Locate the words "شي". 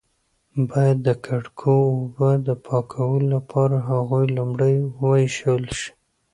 5.77-5.89